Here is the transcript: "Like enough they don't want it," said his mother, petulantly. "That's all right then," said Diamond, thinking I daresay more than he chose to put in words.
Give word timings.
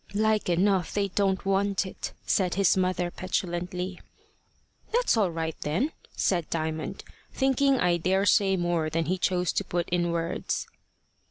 "Like 0.15 0.49
enough 0.49 0.95
they 0.95 1.09
don't 1.09 1.45
want 1.45 1.85
it," 1.85 2.13
said 2.25 2.55
his 2.55 2.75
mother, 2.75 3.11
petulantly. 3.11 3.99
"That's 4.91 5.15
all 5.15 5.29
right 5.29 5.55
then," 5.61 5.91
said 6.15 6.49
Diamond, 6.49 7.03
thinking 7.31 7.79
I 7.79 7.97
daresay 7.97 8.55
more 8.55 8.89
than 8.89 9.05
he 9.05 9.19
chose 9.19 9.53
to 9.53 9.63
put 9.63 9.87
in 9.89 10.11
words. 10.11 10.65